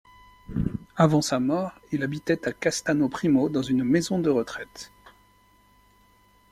Avant 0.95 1.21
sa 1.21 1.39
mort, 1.39 1.79
il 1.91 2.01
habitait 2.01 2.47
à 2.47 2.53
Castano 2.53 3.07
Primo 3.07 3.49
dans 3.49 3.61
une 3.61 3.83
maison 3.83 4.17
de 4.17 4.31
retraite. 4.31 4.91